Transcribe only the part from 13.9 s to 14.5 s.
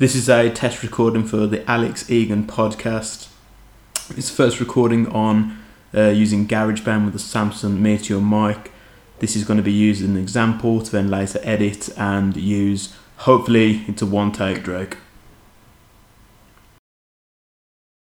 one